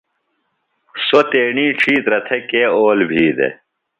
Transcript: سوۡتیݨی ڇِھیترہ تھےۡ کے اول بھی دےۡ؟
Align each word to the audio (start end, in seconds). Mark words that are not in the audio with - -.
سوۡتیݨی 1.07 1.65
ڇِھیترہ 1.79 2.19
تھےۡ 2.25 2.43
کے 2.49 2.61
اول 2.77 2.99
بھی 3.09 3.25
دےۡ؟ 3.37 3.53